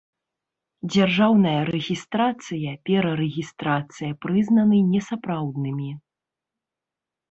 [0.95, 5.91] Дзяржаўная рэгiстрацыя, перарэгiстрацыя прызнаны несапраўднымi.